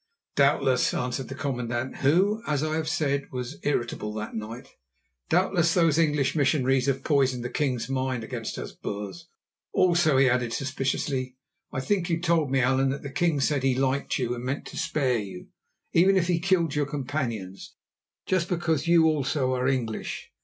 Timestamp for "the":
1.27-1.35, 7.45-7.51, 13.03-13.11